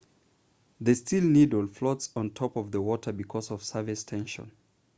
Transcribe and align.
the 0.79 0.95
steel 0.95 1.23
needle 1.23 1.67
floats 1.67 2.09
on 2.15 2.31
top 2.31 2.55
of 2.55 2.71
the 2.71 2.81
water 2.81 3.11
because 3.11 3.51
of 3.51 3.61
surface 3.63 4.03
tension 4.03 4.51